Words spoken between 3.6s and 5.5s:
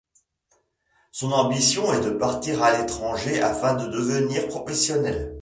de devenir professionnel.